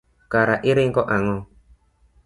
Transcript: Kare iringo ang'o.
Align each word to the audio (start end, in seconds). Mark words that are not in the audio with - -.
Kare 0.31 0.55
iringo 0.69 1.01
ang'o. 1.15 1.35